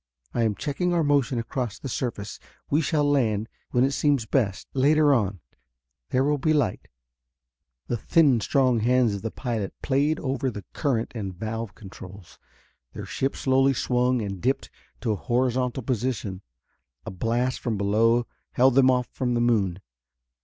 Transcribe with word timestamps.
I 0.33 0.41
am 0.41 0.55
checking 0.55 0.93
our 0.95 1.03
motion 1.03 1.37
across 1.37 1.77
the 1.77 1.87
surface. 1.87 2.39
We 2.71 2.81
shall 2.81 3.07
land, 3.07 3.47
when 3.69 3.83
it 3.83 3.91
seems 3.91 4.25
best, 4.25 4.67
later 4.73 5.13
on. 5.13 5.41
There 6.09 6.23
will 6.23 6.39
be 6.39 6.53
light." 6.53 6.87
The 7.85 7.97
thin 7.97 8.39
strong 8.41 8.79
hands 8.79 9.13
of 9.13 9.21
the 9.21 9.29
pilot 9.29 9.75
played 9.83 10.19
over 10.19 10.49
the 10.49 10.65
current 10.73 11.11
and 11.13 11.35
valve 11.35 11.75
controls. 11.75 12.39
Their 12.93 13.05
ship 13.05 13.35
slowly 13.35 13.73
swung 13.75 14.23
and 14.23 14.41
dipped 14.41 14.71
to 15.01 15.11
a 15.11 15.15
horizontal 15.15 15.83
position. 15.83 16.41
A 17.05 17.11
blast 17.11 17.59
from 17.59 17.77
below 17.77 18.25
held 18.53 18.73
them 18.73 18.89
off 18.89 19.05
from 19.11 19.35
the 19.35 19.39
moon. 19.41 19.81